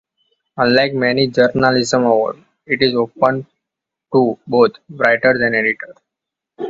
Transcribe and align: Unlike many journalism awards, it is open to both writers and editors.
Unlike 0.57 0.93
many 0.95 1.27
journalism 1.27 2.05
awards, 2.05 2.39
it 2.65 2.81
is 2.81 2.95
open 2.95 3.45
to 4.11 4.39
both 4.47 4.71
writers 4.89 5.39
and 5.39 5.53
editors. 5.53 5.95